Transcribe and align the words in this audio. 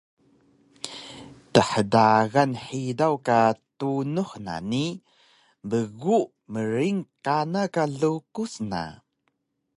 Thdagan 1.53 2.51
hidaw 2.65 3.13
ka 3.27 3.39
tunux 3.77 4.29
na 4.45 4.55
ni 4.71 4.85
bgu 5.69 6.17
mring 6.51 6.99
kana 7.25 7.63
ka 7.75 7.83
lukus 7.99 8.53
na 8.71 8.83